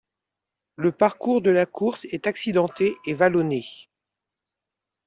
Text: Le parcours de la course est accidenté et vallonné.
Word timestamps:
Le 0.77 0.91
parcours 0.91 1.43
de 1.43 1.51
la 1.51 1.67
course 1.67 2.05
est 2.05 2.25
accidenté 2.25 2.95
et 3.05 3.13
vallonné. 3.13 3.87